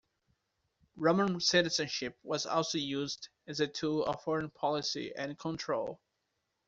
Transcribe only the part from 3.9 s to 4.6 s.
of foreign